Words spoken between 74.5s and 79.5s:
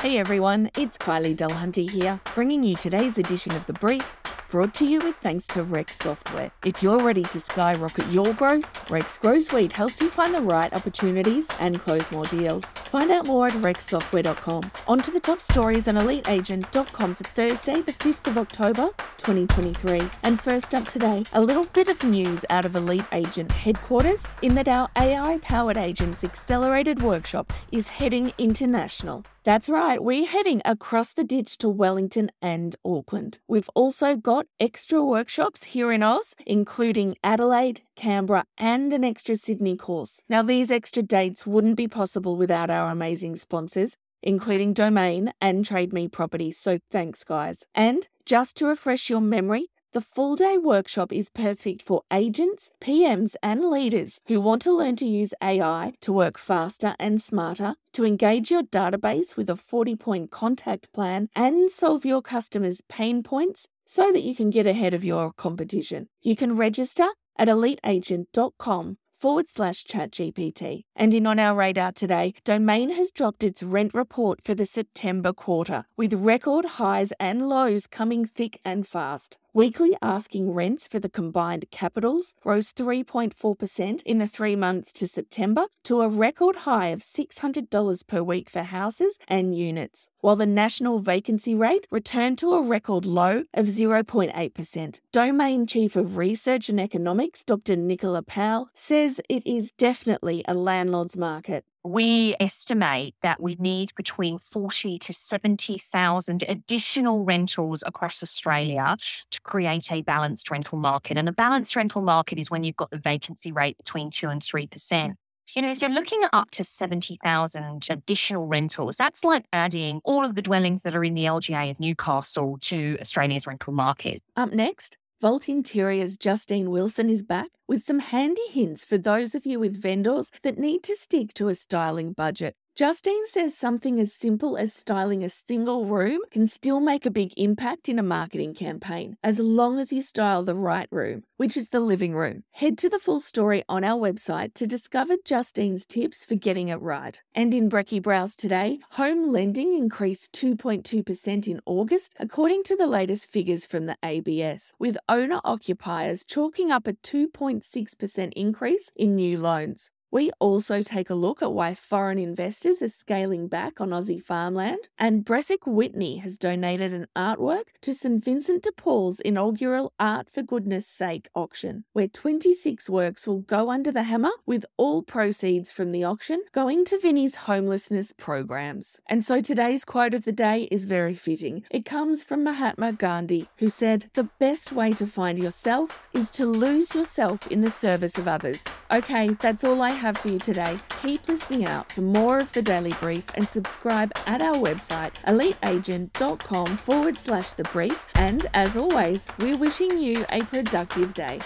the September quarter, with record highs and lows coming thick and fast.